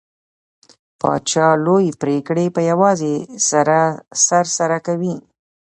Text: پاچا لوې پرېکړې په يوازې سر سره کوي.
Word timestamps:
پاچا 0.99 1.47
لوې 1.65 1.87
پرېکړې 2.01 2.45
په 2.55 2.61
يوازې 2.71 3.13
سر 4.27 4.45
سره 4.57 4.77
کوي. 4.87 5.15